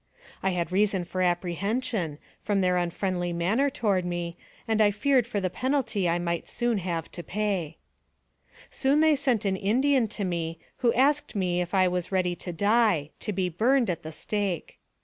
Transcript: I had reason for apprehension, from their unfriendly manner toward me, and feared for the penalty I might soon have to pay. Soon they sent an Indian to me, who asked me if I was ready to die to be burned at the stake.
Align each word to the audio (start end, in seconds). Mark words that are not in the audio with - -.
I 0.41 0.49
had 0.49 0.71
reason 0.71 1.05
for 1.05 1.21
apprehension, 1.21 2.17
from 2.41 2.61
their 2.61 2.75
unfriendly 2.75 3.33
manner 3.33 3.69
toward 3.69 4.03
me, 4.03 4.35
and 4.67 4.81
feared 4.95 5.27
for 5.27 5.39
the 5.39 5.51
penalty 5.51 6.09
I 6.09 6.17
might 6.17 6.49
soon 6.49 6.79
have 6.79 7.11
to 7.11 7.21
pay. 7.21 7.77
Soon 8.71 9.01
they 9.01 9.15
sent 9.15 9.45
an 9.45 9.55
Indian 9.55 10.07
to 10.07 10.23
me, 10.23 10.57
who 10.77 10.91
asked 10.93 11.35
me 11.35 11.61
if 11.61 11.75
I 11.75 11.87
was 11.87 12.11
ready 12.11 12.35
to 12.37 12.51
die 12.51 13.11
to 13.19 13.31
be 13.31 13.47
burned 13.47 13.91
at 13.91 14.01
the 14.01 14.11
stake. 14.11 14.79